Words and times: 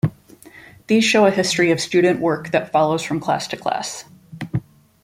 These 0.87 1.05
show 1.05 1.27
a 1.27 1.29
history 1.29 1.69
of 1.69 1.79
student 1.79 2.21
work 2.21 2.49
that 2.53 2.71
follows 2.71 3.03
from 3.03 3.19
class 3.19 3.47
to 3.49 3.55
class. 3.55 4.03